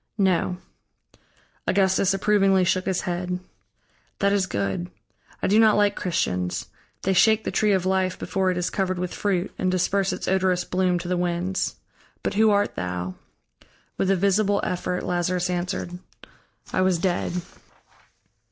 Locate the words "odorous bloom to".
10.27-11.07